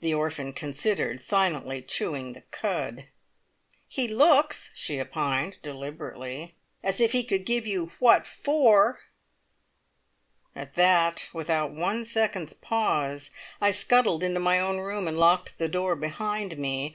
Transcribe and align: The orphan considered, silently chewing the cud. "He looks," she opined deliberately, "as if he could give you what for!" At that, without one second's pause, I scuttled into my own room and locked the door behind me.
The 0.00 0.12
orphan 0.12 0.52
considered, 0.52 1.20
silently 1.20 1.80
chewing 1.80 2.32
the 2.32 2.40
cud. 2.50 3.06
"He 3.86 4.08
looks," 4.08 4.70
she 4.74 5.00
opined 5.00 5.58
deliberately, 5.62 6.56
"as 6.82 7.00
if 7.00 7.12
he 7.12 7.22
could 7.22 7.46
give 7.46 7.64
you 7.64 7.92
what 8.00 8.26
for!" 8.26 8.98
At 10.56 10.74
that, 10.74 11.28
without 11.32 11.70
one 11.70 12.04
second's 12.04 12.54
pause, 12.54 13.30
I 13.60 13.70
scuttled 13.70 14.24
into 14.24 14.40
my 14.40 14.58
own 14.58 14.80
room 14.80 15.06
and 15.06 15.16
locked 15.18 15.56
the 15.58 15.68
door 15.68 15.94
behind 15.94 16.58
me. 16.58 16.92